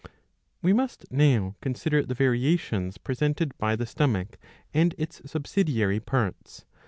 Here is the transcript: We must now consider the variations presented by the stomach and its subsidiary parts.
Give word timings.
We 0.63 0.73
must 0.73 1.05
now 1.11 1.55
consider 1.61 2.01
the 2.03 2.15
variations 2.15 2.97
presented 2.97 3.55
by 3.59 3.75
the 3.75 3.85
stomach 3.85 4.39
and 4.73 4.95
its 4.97 5.21
subsidiary 5.29 5.99
parts. 5.99 6.65